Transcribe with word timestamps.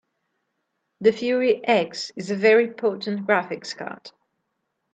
The 1.01 1.11
Fury 1.13 1.63
X 1.63 2.11
is 2.15 2.31
a 2.31 2.35
very 2.35 2.71
potent 2.73 3.27
graphics 3.27 3.77
card. 3.77 4.11